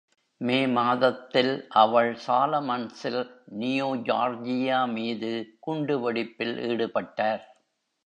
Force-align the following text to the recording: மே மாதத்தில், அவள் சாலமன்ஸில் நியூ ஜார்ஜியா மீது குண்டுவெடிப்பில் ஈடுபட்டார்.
மே 0.41 0.67
மாதத்தில், 0.67 1.51
அவள் 1.81 2.17
சாலமன்ஸில் 2.27 3.21
நியூ 3.59 3.95
ஜார்ஜியா 4.09 4.91
மீது 4.91 5.31
குண்டுவெடிப்பில் 5.67 6.55
ஈடுபட்டார். 6.69 7.43